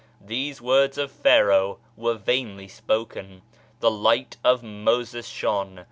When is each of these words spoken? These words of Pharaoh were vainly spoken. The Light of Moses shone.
These 0.19 0.63
words 0.63 0.97
of 0.97 1.11
Pharaoh 1.11 1.77
were 1.95 2.15
vainly 2.15 2.67
spoken. 2.67 3.43
The 3.81 3.91
Light 3.91 4.37
of 4.43 4.63
Moses 4.63 5.27
shone. 5.27 5.79